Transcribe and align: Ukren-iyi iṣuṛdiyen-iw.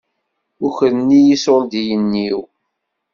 Ukren-iyi 0.67 1.33
iṣuṛdiyen-iw. 1.35 2.39